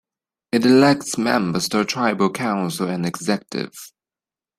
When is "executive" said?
3.05-3.75